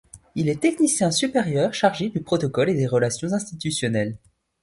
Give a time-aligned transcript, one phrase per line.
[0.33, 4.17] Il est technicien supérieur chargé du protocole et des relations institutionnelles.